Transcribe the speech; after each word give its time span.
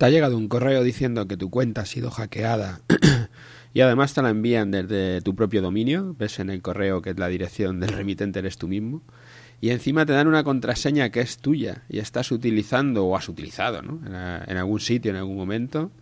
Te 0.00 0.06
ha 0.06 0.08
llegado 0.08 0.38
un 0.38 0.48
correo 0.48 0.82
diciendo 0.82 1.28
que 1.28 1.36
tu 1.36 1.50
cuenta 1.50 1.82
ha 1.82 1.84
sido 1.84 2.10
hackeada 2.10 2.80
y 3.74 3.82
además 3.82 4.14
te 4.14 4.22
la 4.22 4.30
envían 4.30 4.70
desde 4.70 5.20
tu 5.20 5.34
propio 5.34 5.60
dominio. 5.60 6.16
Ves 6.18 6.38
en 6.38 6.48
el 6.48 6.62
correo 6.62 7.02
que 7.02 7.12
la 7.12 7.28
dirección 7.28 7.80
del 7.80 7.90
remitente 7.90 8.38
eres 8.38 8.56
tú 8.56 8.66
mismo. 8.66 9.02
Y 9.60 9.68
encima 9.68 10.06
te 10.06 10.14
dan 10.14 10.26
una 10.26 10.42
contraseña 10.42 11.10
que 11.10 11.20
es 11.20 11.36
tuya 11.36 11.82
y 11.90 11.98
estás 11.98 12.32
utilizando 12.32 13.04
o 13.04 13.14
has 13.14 13.28
utilizado 13.28 13.82
¿no? 13.82 14.00
en, 14.06 14.56
algún 14.56 14.80
sitio, 14.80 15.10
en 15.10 15.18
algún 15.18 15.36
momento. 15.36 15.92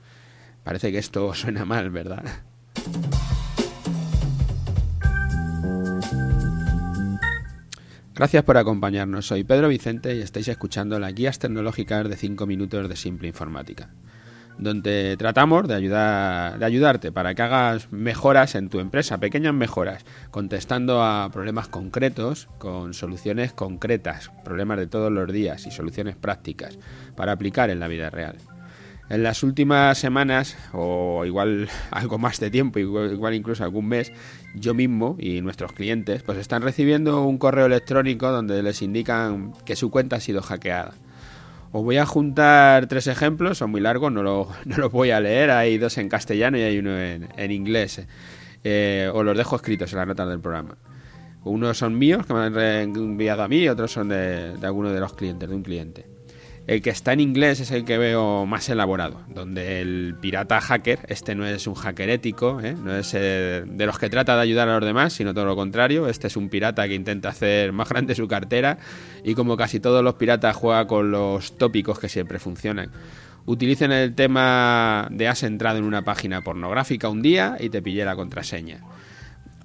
Parece 0.62 0.92
que 0.92 0.98
esto 0.98 1.34
suena 1.34 1.64
mal, 1.64 1.90
¿verdad? 1.90 2.22
Gracias 8.18 8.42
por 8.42 8.56
acompañarnos. 8.56 9.28
Soy 9.28 9.44
Pedro 9.44 9.68
Vicente 9.68 10.16
y 10.16 10.22
estáis 10.22 10.48
escuchando 10.48 10.98
las 10.98 11.14
guías 11.14 11.38
tecnológicas 11.38 12.08
de 12.08 12.16
5 12.16 12.46
minutos 12.46 12.88
de 12.88 12.96
Simple 12.96 13.28
Informática, 13.28 13.90
donde 14.58 15.16
tratamos 15.16 15.68
de, 15.68 15.74
ayudar, 15.76 16.58
de 16.58 16.64
ayudarte 16.64 17.12
para 17.12 17.36
que 17.36 17.42
hagas 17.42 17.92
mejoras 17.92 18.56
en 18.56 18.70
tu 18.70 18.80
empresa, 18.80 19.18
pequeñas 19.18 19.54
mejoras, 19.54 20.04
contestando 20.32 21.00
a 21.00 21.30
problemas 21.30 21.68
concretos 21.68 22.48
con 22.58 22.92
soluciones 22.92 23.52
concretas, 23.52 24.32
problemas 24.44 24.78
de 24.78 24.88
todos 24.88 25.12
los 25.12 25.32
días 25.32 25.68
y 25.68 25.70
soluciones 25.70 26.16
prácticas 26.16 26.76
para 27.14 27.30
aplicar 27.30 27.70
en 27.70 27.78
la 27.78 27.86
vida 27.86 28.10
real. 28.10 28.34
En 29.10 29.22
las 29.22 29.42
últimas 29.42 29.96
semanas, 29.96 30.56
o 30.72 31.24
igual 31.24 31.68
algo 31.90 32.18
más 32.18 32.38
de 32.40 32.50
tiempo, 32.50 32.78
igual, 32.78 33.34
incluso 33.34 33.64
algún 33.64 33.88
mes, 33.88 34.12
yo 34.54 34.74
mismo 34.74 35.16
y 35.18 35.40
nuestros 35.40 35.72
clientes 35.72 36.22
pues 36.22 36.38
están 36.38 36.62
recibiendo 36.62 37.22
un 37.22 37.38
correo 37.38 37.66
electrónico 37.66 38.30
donde 38.30 38.62
les 38.62 38.82
indican 38.82 39.52
que 39.64 39.76
su 39.76 39.90
cuenta 39.90 40.16
ha 40.16 40.20
sido 40.20 40.42
hackeada. 40.42 40.92
Os 41.72 41.84
voy 41.84 41.96
a 41.98 42.06
juntar 42.06 42.86
tres 42.86 43.06
ejemplos, 43.06 43.58
son 43.58 43.70
muy 43.70 43.80
largos, 43.80 44.12
no 44.12 44.22
los 44.22 44.48
lo 44.64 44.90
voy 44.90 45.10
a 45.10 45.20
leer, 45.20 45.50
hay 45.50 45.78
dos 45.78 45.96
en 45.96 46.08
castellano 46.10 46.58
y 46.58 46.62
hay 46.62 46.78
uno 46.78 46.98
en, 46.98 47.50
inglés. 47.50 48.06
Eh, 48.62 49.10
os 49.12 49.24
los 49.24 49.36
dejo 49.36 49.56
escritos 49.56 49.90
en 49.92 49.98
la 50.00 50.06
nota 50.06 50.26
del 50.26 50.40
programa. 50.40 50.76
Unos 51.44 51.78
son 51.78 51.96
míos, 51.96 52.26
que 52.26 52.34
me 52.34 52.40
han 52.40 52.94
enviado 52.94 53.42
a 53.42 53.48
mí, 53.48 53.58
y 53.58 53.68
otros 53.68 53.90
son 53.92 54.08
de, 54.08 54.56
de 54.56 54.66
alguno 54.66 54.92
de 54.92 55.00
los 55.00 55.14
clientes, 55.14 55.48
de 55.48 55.54
un 55.54 55.62
cliente. 55.62 56.17
El 56.68 56.82
que 56.82 56.90
está 56.90 57.14
en 57.14 57.20
inglés 57.20 57.60
es 57.60 57.70
el 57.70 57.86
que 57.86 57.96
veo 57.96 58.44
más 58.44 58.68
elaborado, 58.68 59.22
donde 59.26 59.80
el 59.80 60.14
pirata 60.20 60.60
hacker, 60.60 60.98
este 61.08 61.34
no 61.34 61.46
es 61.46 61.66
un 61.66 61.72
hacker 61.72 62.10
ético, 62.10 62.60
¿eh? 62.62 62.74
no 62.74 62.94
es 62.94 63.14
eh, 63.14 63.64
de 63.66 63.86
los 63.86 63.98
que 63.98 64.10
trata 64.10 64.36
de 64.36 64.42
ayudar 64.42 64.68
a 64.68 64.74
los 64.74 64.84
demás, 64.84 65.14
sino 65.14 65.32
todo 65.32 65.46
lo 65.46 65.56
contrario, 65.56 66.08
este 66.08 66.26
es 66.26 66.36
un 66.36 66.50
pirata 66.50 66.86
que 66.86 66.94
intenta 66.94 67.30
hacer 67.30 67.72
más 67.72 67.88
grande 67.88 68.14
su 68.14 68.28
cartera 68.28 68.76
y 69.24 69.34
como 69.34 69.56
casi 69.56 69.80
todos 69.80 70.04
los 70.04 70.16
piratas 70.16 70.56
juega 70.56 70.86
con 70.86 71.10
los 71.10 71.56
tópicos 71.56 71.98
que 71.98 72.10
siempre 72.10 72.38
funcionan. 72.38 72.90
Utilicen 73.46 73.90
el 73.90 74.14
tema 74.14 75.08
de 75.10 75.26
has 75.26 75.44
entrado 75.44 75.78
en 75.78 75.84
una 75.84 76.02
página 76.02 76.42
pornográfica 76.42 77.08
un 77.08 77.22
día 77.22 77.56
y 77.58 77.70
te 77.70 77.80
pillé 77.80 78.04
la 78.04 78.14
contraseña 78.14 78.82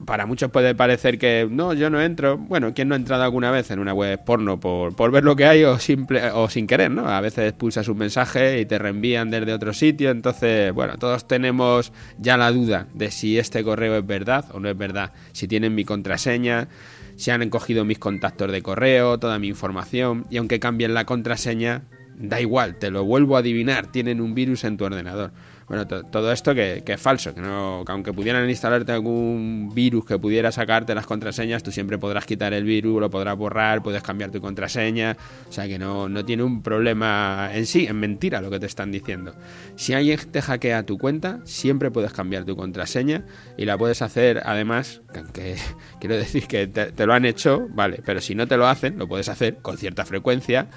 para 0.06 0.26
muchos 0.26 0.52
puede 0.52 0.76
parecer 0.76 1.18
que 1.18 1.48
no, 1.50 1.73
yo 1.73 1.90
no 1.90 2.02
entro. 2.02 2.38
Bueno, 2.38 2.73
¿quién 2.73 2.88
no 2.88 2.96
ha 2.96 2.98
entrado 2.98 3.23
alguna 3.23 3.52
vez 3.52 3.72
en 3.72 3.80
una 3.80 3.94
web 3.94 4.23
porno 4.23 4.59
por, 4.59 4.96
por 4.96 5.12
ver 5.12 5.23
lo 5.23 5.36
que 5.36 5.46
hay 5.46 5.64
o, 5.64 5.80
simple, 5.80 6.32
o 6.32 6.50
sin 6.50 6.68
querer, 6.68 6.92
¿no? 6.92 7.08
A 7.08 7.22
veces 7.22 7.54
pulsas 7.54 7.88
un 7.88 7.98
mensaje 7.98 8.59
y 8.59 8.66
te 8.66 8.78
reenvían 8.78 9.31
desde 9.31 9.54
otro 9.54 9.74
sitio. 9.74 10.12
Entonces, 10.12 10.74
bueno, 10.74 10.98
todos 10.98 11.28
tenemos 11.28 11.92
ya 12.18 12.38
la 12.38 12.52
duda 12.52 12.88
de 12.94 13.12
si 13.12 13.38
este 13.38 13.64
correo 13.64 13.98
es 13.98 14.06
verdad 14.06 14.46
o 14.54 14.59
no 14.59 14.70
es 14.70 14.78
verdad. 14.78 15.12
Si 15.31 15.48
tienen 15.48 15.76
mi 15.76 15.86
contraseña, 15.86 16.68
si 17.16 17.31
han 17.31 17.42
encogido 17.42 17.86
mis 17.86 18.00
contactos 18.00 18.52
de 18.52 18.62
correo, 18.62 19.20
toda 19.20 19.40
mi 19.40 19.48
información. 19.48 20.26
Y 20.30 20.38
aunque 20.38 20.59
cambien 20.59 20.94
la 20.94 21.06
contraseña, 21.06 21.84
da 22.18 22.42
igual, 22.42 22.78
te 22.78 22.92
lo 22.92 23.04
vuelvo 23.04 23.36
a 23.36 23.40
adivinar. 23.40 23.88
Tienen 23.88 24.22
un 24.22 24.34
virus 24.34 24.64
en 24.64 24.78
tu 24.78 24.86
ordenador. 24.86 25.31
Bueno, 25.67 25.88
todo 25.88 26.31
esto 26.31 26.53
que, 26.53 26.83
es 26.86 27.02
falso, 27.02 27.33
que, 27.33 27.42
no, 27.42 27.83
aunque 27.88 28.11
pudieran 28.14 28.50
instalarte 28.50 28.92
algún 28.92 29.72
virus 29.73 30.06
que 30.06 30.19
pudiera 30.19 30.52
sacarte 30.52 30.94
las 30.94 31.06
contraseñas, 31.06 31.63
tú 31.63 31.72
siempre 31.72 31.97
podrás 31.97 32.25
quitar 32.25 32.53
el 32.53 32.63
virus, 32.63 33.00
lo 33.00 33.09
podrás 33.09 33.38
borrar, 33.38 33.81
puedes 33.81 34.03
cambiar 34.03 34.31
tu 34.31 34.41
contraseña, 34.41 35.16
o 35.47 35.51
sea 35.51 35.68
que 35.68 35.79
no, 35.79 36.09
no 36.09 36.25
tiene 36.25 36.44
un 36.44 36.62
problema 36.62 37.50
en 37.53 37.66
sí, 37.66 37.85
en 37.88 38.00
mentira 38.00 38.41
lo 38.41 38.50
que 38.50 38.59
te 38.59 38.66
están 38.66 38.91
diciendo. 38.91 39.35
Si 39.75 39.94
alguien 39.94 40.19
te 40.31 40.41
hackea 40.41 40.84
tu 40.84 40.97
cuenta, 40.97 41.40
siempre 41.46 41.91
puedes 41.91 42.13
cambiar 42.13 42.44
tu 42.44 42.56
contraseña 42.56 43.25
y 43.57 43.66
la 43.66 43.78
puedes 43.78 44.01
hacer 44.01 44.41
además, 44.45 45.01
aunque 45.16 45.56
quiero 46.00 46.18
decir 46.18 46.47
que 46.47 46.68
te, 46.68 46.91
te 46.91 47.06
lo 47.06 47.13
han 47.13 47.25
hecho, 47.25 47.68
vale, 47.69 48.01
pero 48.06 48.22
si 48.22 48.35
no 48.35 48.47
te 48.47 48.57
lo 48.57 48.68
hacen, 48.68 48.97
lo 48.97 49.07
puedes 49.07 49.30
hacer 49.30 49.57
con 49.62 49.78
cierta 49.78 50.06
frecuencia 50.06 50.68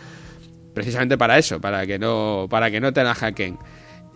precisamente 0.76 1.16
para 1.16 1.38
eso, 1.38 1.58
para 1.58 1.86
que 1.86 1.98
no, 1.98 2.48
para 2.50 2.70
que 2.70 2.80
no 2.80 2.92
te 2.92 3.02
la 3.02 3.14
hackeen. 3.14 3.58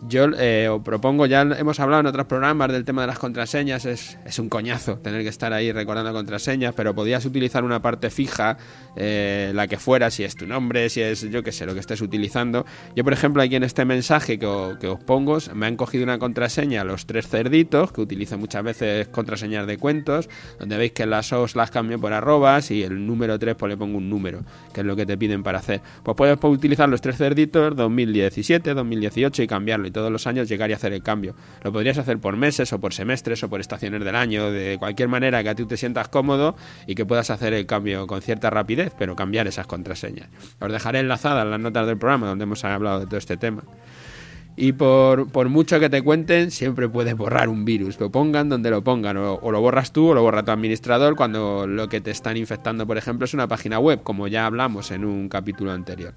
Yo 0.09 0.25
eh, 0.39 0.67
os 0.69 0.83
propongo, 0.83 1.27
ya 1.27 1.43
hemos 1.43 1.79
hablado 1.79 2.01
en 2.01 2.07
otros 2.07 2.25
programas 2.27 2.73
del 2.73 2.87
tema 2.87 3.03
de 3.03 3.09
las 3.09 3.19
contraseñas, 3.19 3.85
es, 3.85 4.17
es, 4.25 4.39
un 4.39 4.49
coñazo 4.49 4.97
tener 4.97 5.23
que 5.23 5.29
estar 5.29 5.53
ahí 5.53 5.73
recordando 5.73 6.13
contraseñas, 6.15 6.73
pero 6.75 6.95
podías 6.95 7.27
utilizar 7.27 7.65
una 7.65 7.83
parte 7.83 8.09
fija, 8.09 8.57
eh, 8.97 9.53
la 9.55 9.67
que 9.67 9.77
fuera, 9.77 10.11
si 10.11 10.25
es 10.25 10.37
tu 10.37 10.47
nombre, 10.47 10.89
si 10.89 11.03
es 11.03 11.29
yo 11.31 11.43
qué 11.43 11.53
sé, 11.53 11.67
lo 11.67 11.75
que 11.75 11.81
estés 11.81 12.01
utilizando. 12.01 12.65
Yo, 12.97 13.05
por 13.05 13.13
ejemplo, 13.13 13.43
aquí 13.43 13.57
en 13.57 13.63
este 13.63 13.85
mensaje 13.85 14.39
que, 14.39 14.47
os 14.47 15.05
pongo, 15.05 15.37
me 15.55 15.67
han 15.67 15.77
cogido 15.77 16.05
una 16.05 16.19
contraseña, 16.19 16.83
los 16.83 17.05
tres 17.05 17.29
cerditos, 17.29 17.93
que 17.93 18.01
utilizo 18.01 18.39
muchas 18.39 18.65
veces 18.65 19.09
contraseñas 19.09 19.67
de 19.67 19.77
cuentos, 19.77 20.31
donde 20.59 20.79
veis 20.79 20.93
que 20.93 21.05
las 21.05 21.31
os 21.35 21.57
las 21.57 21.71
cambio 21.71 22.01
por 22.01 22.15
arrobas 22.15 22.71
y 22.71 22.83
el 22.83 23.07
número 23.07 23.39
3 23.39 23.55
pues 23.55 23.69
le 23.69 23.77
pongo 23.77 23.99
un 23.99 24.09
número, 24.09 24.45
que 24.73 24.81
es 24.81 24.87
lo 24.87 24.97
que 24.97 25.05
te 25.05 25.19
piden 25.19 25.43
para 25.43 25.59
hacer. 25.59 25.83
Pues 26.03 26.17
puedes 26.17 26.39
utilizar 26.43 26.89
los 26.89 27.03
tres 27.03 27.19
cerditos 27.19 27.77
2017, 27.77 28.73
2018 28.73 29.43
y 29.43 29.47
cambiarlo 29.47 29.90
todos 29.91 30.11
los 30.11 30.27
años 30.27 30.49
llegar 30.49 30.71
y 30.71 30.73
hacer 30.73 30.93
el 30.93 31.03
cambio. 31.03 31.35
Lo 31.63 31.73
podrías 31.73 31.99
hacer 31.99 32.19
por 32.19 32.37
meses 32.37 32.73
o 32.73 32.81
por 32.81 32.95
semestres 32.95 33.43
o 33.43 33.51
por 33.51 33.61
estaciones 33.61 34.05
del 34.05 34.17
año, 34.17 34.51
de 34.51 34.77
cualquier 34.79 35.09
manera 35.09 35.43
que 35.43 35.49
a 35.49 35.55
ti 35.55 35.65
te 35.65 35.77
sientas 35.77 36.09
cómodo 36.09 36.57
y 36.87 36.95
que 36.95 37.07
puedas 37.07 37.31
hacer 37.31 37.53
el 37.53 37.67
cambio 37.67 38.07
con 38.07 38.23
cierta 38.23 38.51
rapidez, 38.51 38.93
pero 38.99 39.17
cambiar 39.17 39.47
esas 39.47 39.67
contraseñas. 39.67 40.29
Os 40.61 40.73
dejaré 40.73 41.01
enlazadas 41.01 41.47
las 41.47 41.61
notas 41.61 41.87
del 41.87 41.99
programa 41.99 42.29
donde 42.29 42.45
hemos 42.45 42.65
hablado 42.65 43.01
de 43.01 43.07
todo 43.07 43.19
este 43.19 43.37
tema. 43.37 43.63
Y 44.57 44.73
por, 44.73 45.31
por, 45.31 45.49
mucho 45.49 45.81
que 45.81 45.89
te 45.89 46.03
cuenten, 46.03 46.51
siempre 46.51 46.89
puedes 46.89 47.17
borrar 47.17 47.49
un 47.49 47.65
virus. 47.65 47.99
Lo 47.99 48.11
pongan 48.11 48.49
donde 48.49 48.71
lo 48.71 48.85
pongan. 48.85 49.17
O, 49.17 49.35
o, 49.37 49.53
lo 49.53 49.61
borras 49.61 49.93
tú 49.93 50.09
o 50.09 50.15
lo 50.15 50.23
borra 50.23 50.43
tu 50.43 50.51
administrador 50.51 51.17
cuando 51.17 51.67
lo 51.67 51.89
que 51.89 52.01
te 52.01 52.11
están 52.11 52.37
infectando, 52.37 52.87
por 52.87 52.99
ejemplo, 52.99 53.25
es 53.25 53.33
una 53.33 53.49
página 53.49 53.79
web, 53.79 54.03
como 54.03 54.29
ya 54.29 54.45
hablamos 54.45 54.91
en 54.91 55.05
un 55.05 55.29
capítulo 55.29 55.73
anterior. 55.73 56.15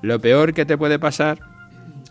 Lo 0.00 0.20
peor 0.20 0.54
que 0.54 0.64
te 0.64 0.78
puede 0.78 0.98
pasar 0.98 1.51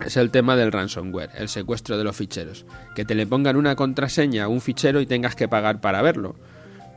es 0.06 0.18
el 0.18 0.32
tema 0.32 0.56
del 0.56 0.72
ransomware, 0.72 1.32
el 1.36 1.50
secuestro 1.50 1.98
de 1.98 2.04
los 2.04 2.16
ficheros. 2.16 2.66
Que 2.96 3.06
te 3.06 3.16
le 3.16 3.28
pongan 3.28 3.56
una 3.56 3.76
contraseña 3.76 4.46
a 4.46 4.48
un 4.48 4.62
fichero 4.62 5.02
y 5.02 5.06
tengas 5.06 5.36
que 5.36 5.48
pagar 5.48 5.82
para 5.82 6.02
verlo. 6.02 6.36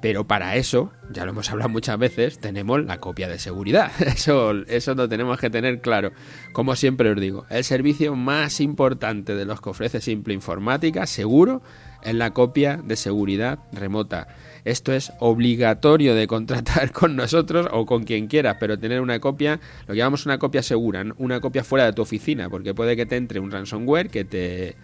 Pero 0.05 0.27
para 0.27 0.57
eso, 0.57 0.93
ya 1.11 1.25
lo 1.25 1.31
hemos 1.31 1.49
hablado 1.49 1.71
muchas 1.71 1.99
veces, 1.99 2.39
tenemos 2.39 2.85
la 2.85 3.01
copia 3.01 3.27
de 3.27 3.39
seguridad. 3.39 3.91
Eso, 4.01 4.53
eso 4.67 4.95
lo 4.95 5.09
tenemos 5.09 5.41
que 5.41 5.49
tener 5.49 5.81
claro. 5.81 6.13
Como 6.53 6.77
siempre 6.77 7.11
os 7.11 7.19
digo, 7.19 7.47
el 7.49 7.65
servicio 7.65 8.15
más 8.15 8.61
importante 8.61 9.35
de 9.35 9.47
los 9.47 9.63
que 9.63 9.71
ofrece 9.71 10.03
Simple 10.03 10.35
Informática, 10.35 11.07
seguro, 11.07 11.63
es 12.03 12.15
la 12.15 12.33
copia 12.33 12.83
de 12.85 12.97
seguridad 12.97 13.61
remota. 13.73 14.29
Esto 14.67 14.93
es 14.93 15.11
obligatorio 15.21 16.15
de 16.15 16.27
contratar 16.27 16.93
con 16.93 17.17
nosotros 17.17 17.67
o 17.73 17.87
con 17.87 18.05
quien 18.05 18.27
quieras, 18.27 18.59
pero 18.61 18.79
tener 18.79 19.01
una 19.01 19.21
copia, 19.21 19.59
lo 19.87 19.95
que 19.95 19.99
llamamos 19.99 20.27
una 20.27 20.37
copia 20.37 20.63
segura, 20.63 21.03
una 21.17 21.41
copia 21.41 21.65
fuera 21.65 21.87
de 21.87 21.95
tu 21.95 22.03
oficina, 22.03 22.51
porque 22.51 22.75
puede 22.75 22.95
que 22.95 23.07
te 23.07 23.17
entre 23.17 23.41
un 23.41 23.51
ransomware 23.51 24.11
que 24.11 24.27
te 24.27 24.77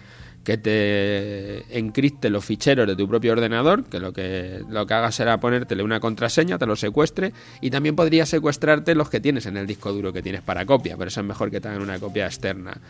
que 0.45 0.57
te 0.57 1.79
encripte 1.79 2.31
los 2.31 2.45
ficheros 2.45 2.87
de 2.87 2.97
tu 2.97 3.07
propio 3.09 3.33
ordenador, 3.33 3.85
que 3.85 4.01
lo 4.01 4.13
que 4.13 4.63
lo 4.69 4.87
que 4.87 4.95
haga 4.95 5.13
será 5.13 5.39
ponértele 5.39 5.83
una 5.83 6.01
contraseña, 6.01 6.59
te 6.59 6.67
lo 6.67 6.77
secuestre 6.77 7.33
y 7.61 7.71
también 7.71 7.95
podría 7.95 8.25
secuestrarte 8.25 8.95
los 8.95 9.11
que 9.11 9.21
tienes 9.21 9.47
en 9.47 9.57
el 9.57 9.67
disco 9.67 9.93
duro 9.93 10.13
que 10.13 10.23
tienes 10.23 10.43
para 10.43 10.65
copia, 10.65 10.97
pero 10.97 11.09
eso 11.09 11.21
es 11.21 11.27
mejor 11.27 11.51
que 11.51 11.61
tengan 11.61 11.83
una 11.83 11.99
copia 11.99 12.27
externa. 12.27 12.81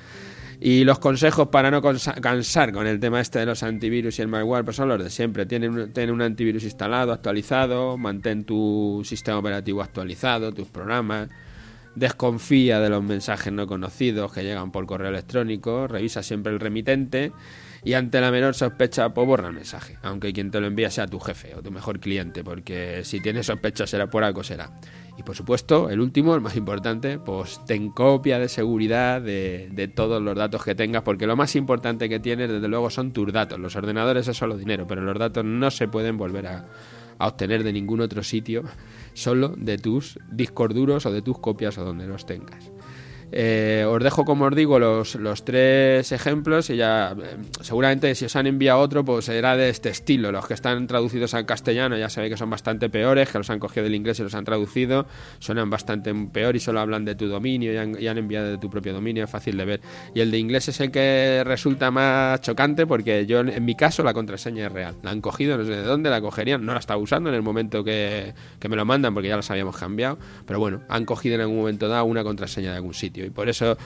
Y 0.62 0.84
los 0.84 0.98
consejos 0.98 1.48
para 1.48 1.70
no 1.70 1.80
cansar 1.80 2.70
con 2.70 2.86
el 2.86 3.00
tema 3.00 3.22
este 3.22 3.38
de 3.38 3.46
los 3.46 3.62
antivirus 3.62 4.18
y 4.18 4.22
el 4.22 4.28
malware 4.28 4.62
pues 4.62 4.76
son 4.76 4.88
los 4.90 5.02
de 5.02 5.08
siempre. 5.08 5.46
Tiene 5.46 5.68
un 5.68 6.22
antivirus 6.22 6.64
instalado, 6.64 7.12
actualizado, 7.12 7.96
mantén 7.96 8.44
tu 8.44 9.00
sistema 9.02 9.38
operativo 9.38 9.80
actualizado, 9.80 10.52
tus 10.52 10.68
programas. 10.68 11.30
Desconfía 11.94 12.78
de 12.80 12.88
los 12.88 13.02
mensajes 13.02 13.52
no 13.52 13.66
conocidos 13.66 14.32
que 14.32 14.44
llegan 14.44 14.70
por 14.70 14.86
correo 14.86 15.08
electrónico, 15.08 15.88
revisa 15.88 16.22
siempre 16.22 16.52
el 16.52 16.60
remitente 16.60 17.32
y 17.82 17.94
ante 17.94 18.20
la 18.20 18.30
menor 18.30 18.54
sospecha, 18.54 19.12
pues 19.14 19.26
borra 19.26 19.48
el 19.48 19.54
mensaje, 19.54 19.98
aunque 20.02 20.32
quien 20.32 20.50
te 20.50 20.60
lo 20.60 20.66
envía 20.66 20.90
sea 20.90 21.06
tu 21.06 21.18
jefe 21.18 21.54
o 21.54 21.62
tu 21.62 21.70
mejor 21.70 21.98
cliente, 21.98 22.44
porque 22.44 23.02
si 23.04 23.20
tienes 23.20 23.46
sospecha 23.46 23.86
será 23.86 24.08
por 24.08 24.22
algo 24.22 24.44
será. 24.44 24.70
Y 25.18 25.22
por 25.22 25.34
supuesto, 25.34 25.90
el 25.90 26.00
último, 26.00 26.34
el 26.34 26.40
más 26.40 26.56
importante, 26.56 27.18
pues 27.18 27.60
ten 27.66 27.90
copia 27.90 28.38
de 28.38 28.48
seguridad 28.48 29.20
de, 29.20 29.92
todos 29.94 30.22
los 30.22 30.36
datos 30.36 30.64
que 30.64 30.74
tengas, 30.74 31.02
porque 31.02 31.26
lo 31.26 31.36
más 31.36 31.56
importante 31.56 32.08
que 32.08 32.20
tienes, 32.20 32.50
desde 32.50 32.68
luego, 32.68 32.88
son 32.90 33.12
tus 33.12 33.32
datos. 33.32 33.58
Los 33.58 33.76
ordenadores 33.76 34.28
es 34.28 34.36
solo 34.36 34.56
dinero, 34.56 34.86
pero 34.86 35.02
los 35.02 35.18
datos 35.18 35.44
no 35.44 35.70
se 35.70 35.88
pueden 35.88 36.16
volver 36.16 36.46
a, 36.46 36.66
a 37.20 37.28
obtener 37.28 37.62
de 37.62 37.72
ningún 37.72 38.00
otro 38.00 38.22
sitio, 38.22 38.64
solo 39.12 39.54
de 39.56 39.76
tus 39.76 40.18
discos 40.32 40.74
duros 40.74 41.04
o 41.04 41.12
de 41.12 41.20
tus 41.20 41.38
copias 41.38 41.76
o 41.76 41.84
donde 41.84 42.06
los 42.06 42.24
tengas. 42.24 42.72
Eh, 43.32 43.84
os 43.88 44.02
dejo, 44.02 44.24
como 44.24 44.46
os 44.46 44.54
digo, 44.54 44.78
los, 44.78 45.14
los 45.14 45.44
tres 45.44 46.10
ejemplos 46.12 46.70
y 46.70 46.76
ya 46.76 47.12
eh, 47.12 47.36
seguramente 47.60 48.14
si 48.14 48.24
os 48.24 48.36
han 48.36 48.46
enviado 48.46 48.80
otro, 48.80 49.04
pues 49.04 49.26
será 49.26 49.56
de 49.56 49.68
este 49.68 49.90
estilo. 49.90 50.32
Los 50.32 50.46
que 50.46 50.54
están 50.54 50.86
traducidos 50.86 51.34
al 51.34 51.46
castellano 51.46 51.96
ya 51.96 52.08
sabéis 52.08 52.32
que 52.32 52.36
son 52.36 52.50
bastante 52.50 52.88
peores, 52.88 53.30
que 53.30 53.38
los 53.38 53.50
han 53.50 53.58
cogido 53.58 53.84
del 53.84 53.94
inglés 53.94 54.18
y 54.20 54.22
los 54.22 54.34
han 54.34 54.44
traducido, 54.44 55.06
suenan 55.38 55.70
bastante 55.70 56.12
peor 56.32 56.56
y 56.56 56.60
solo 56.60 56.80
hablan 56.80 57.04
de 57.04 57.14
tu 57.14 57.28
dominio 57.28 57.72
y 57.72 58.06
han, 58.06 58.18
enviado 58.18 58.48
de 58.48 58.58
tu 58.58 58.68
propio 58.68 58.92
dominio, 58.92 59.24
es 59.24 59.30
fácil 59.30 59.56
de 59.56 59.64
ver. 59.64 59.80
Y 60.14 60.20
el 60.20 60.30
de 60.30 60.38
inglés 60.38 60.68
es 60.68 60.80
el 60.80 60.90
que 60.90 61.42
resulta 61.44 61.90
más 61.90 62.40
chocante 62.40 62.86
porque 62.86 63.26
yo, 63.26 63.40
en 63.40 63.64
mi 63.64 63.74
caso, 63.74 64.02
la 64.02 64.12
contraseña 64.12 64.66
es 64.66 64.72
real. 64.72 64.96
La 65.02 65.10
han 65.10 65.20
cogido, 65.20 65.56
no 65.56 65.64
sé 65.64 65.70
de 65.70 65.82
dónde 65.82 66.10
la 66.10 66.20
cogerían, 66.20 66.64
no 66.64 66.72
la 66.72 66.80
estaba 66.80 67.00
usando 67.00 67.30
en 67.30 67.36
el 67.36 67.42
momento 67.42 67.84
que, 67.84 68.34
que 68.58 68.68
me 68.68 68.76
lo 68.76 68.84
mandan 68.84 69.14
porque 69.14 69.28
ya 69.28 69.36
las 69.36 69.50
habíamos 69.50 69.76
cambiado, 69.76 70.18
pero 70.46 70.58
bueno, 70.58 70.82
han 70.88 71.04
cogido 71.04 71.36
en 71.36 71.42
algún 71.42 71.58
momento 71.58 71.88
dado 71.88 72.04
una 72.04 72.24
contraseña 72.24 72.70
de 72.70 72.76
algún 72.76 72.94
sitio 72.94 73.19
y 73.24 73.30
por 73.30 73.48
eso 73.48 73.76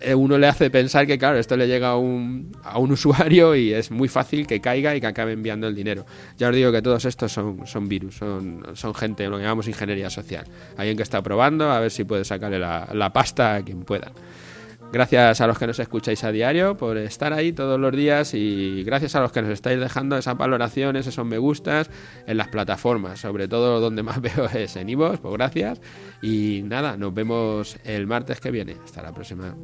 eh, 0.00 0.14
uno 0.14 0.38
le 0.38 0.46
hace 0.46 0.70
pensar 0.70 1.06
que, 1.06 1.18
claro, 1.18 1.38
esto 1.38 1.56
le 1.56 1.66
llega 1.66 1.90
a 1.90 1.96
un, 1.96 2.52
a 2.62 2.78
un 2.78 2.92
usuario 2.92 3.54
y 3.54 3.72
es 3.72 3.90
muy 3.90 4.08
fácil 4.08 4.46
que 4.46 4.60
caiga 4.60 4.94
y 4.94 5.00
que 5.00 5.06
acabe 5.06 5.32
enviando 5.32 5.68
el 5.68 5.74
dinero. 5.74 6.06
Ya 6.38 6.48
os 6.48 6.54
digo 6.54 6.72
que 6.72 6.82
todos 6.82 7.04
estos 7.04 7.32
son, 7.32 7.66
son 7.66 7.88
virus, 7.88 8.16
son, 8.16 8.62
son 8.74 8.94
gente, 8.94 9.28
lo 9.28 9.36
que 9.36 9.42
llamamos 9.42 9.68
ingeniería 9.68 10.10
social. 10.10 10.44
Alguien 10.76 10.96
que 10.96 11.02
está 11.02 11.22
probando 11.22 11.70
a 11.70 11.80
ver 11.80 11.90
si 11.90 12.04
puede 12.04 12.24
sacarle 12.24 12.58
la, 12.58 12.88
la 12.92 13.12
pasta 13.12 13.56
a 13.56 13.62
quien 13.62 13.84
pueda. 13.84 14.12
Gracias 14.92 15.40
a 15.40 15.46
los 15.46 15.58
que 15.58 15.66
nos 15.66 15.78
escucháis 15.78 16.22
a 16.22 16.32
diario 16.32 16.76
por 16.76 16.98
estar 16.98 17.32
ahí 17.32 17.54
todos 17.54 17.80
los 17.80 17.96
días 17.96 18.34
y 18.34 18.84
gracias 18.84 19.14
a 19.14 19.20
los 19.20 19.32
que 19.32 19.40
nos 19.40 19.50
estáis 19.50 19.80
dejando 19.80 20.18
esas 20.18 20.36
valoraciones, 20.36 21.06
esos 21.06 21.24
me 21.24 21.38
gustas 21.38 21.88
en 22.26 22.36
las 22.36 22.48
plataformas, 22.48 23.18
sobre 23.18 23.48
todo 23.48 23.80
donde 23.80 24.02
más 24.02 24.20
veo 24.20 24.44
es 24.52 24.76
en 24.76 24.90
Ivos, 24.90 25.18
pues 25.18 25.32
gracias. 25.32 25.80
Y 26.20 26.60
nada, 26.66 26.98
nos 26.98 27.14
vemos 27.14 27.78
el 27.84 28.06
martes 28.06 28.38
que 28.38 28.50
viene. 28.50 28.76
Hasta 28.84 29.02
la 29.02 29.12
próxima. 29.12 29.56